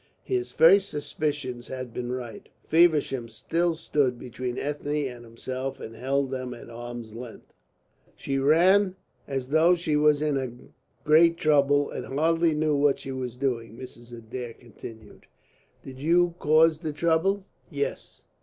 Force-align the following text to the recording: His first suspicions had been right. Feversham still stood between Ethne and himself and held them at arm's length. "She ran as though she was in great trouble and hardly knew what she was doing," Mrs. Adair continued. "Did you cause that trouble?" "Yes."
His 0.23 0.51
first 0.51 0.89
suspicions 0.89 1.67
had 1.67 1.93
been 1.93 2.11
right. 2.11 2.49
Feversham 2.67 3.29
still 3.29 3.75
stood 3.75 4.17
between 4.17 4.57
Ethne 4.57 5.05
and 5.07 5.23
himself 5.23 5.79
and 5.79 5.95
held 5.95 6.31
them 6.31 6.55
at 6.55 6.71
arm's 6.71 7.13
length. 7.13 7.53
"She 8.15 8.39
ran 8.39 8.95
as 9.27 9.49
though 9.49 9.75
she 9.75 9.95
was 9.95 10.23
in 10.23 10.73
great 11.03 11.37
trouble 11.37 11.91
and 11.91 12.03
hardly 12.03 12.55
knew 12.55 12.75
what 12.75 12.99
she 12.99 13.11
was 13.11 13.37
doing," 13.37 13.77
Mrs. 13.77 14.11
Adair 14.11 14.55
continued. 14.55 15.27
"Did 15.83 15.99
you 15.99 16.33
cause 16.39 16.79
that 16.79 16.95
trouble?" 16.95 17.45
"Yes." 17.69 18.23